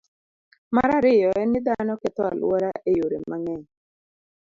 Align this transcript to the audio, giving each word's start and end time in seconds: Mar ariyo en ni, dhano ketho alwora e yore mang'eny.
Mar 0.75 0.89
ariyo 0.97 1.29
en 1.41 1.47
ni, 1.51 1.59
dhano 1.65 1.93
ketho 2.01 2.23
alwora 2.31 2.69
e 2.89 2.91
yore 2.97 3.17
mang'eny. 3.29 3.63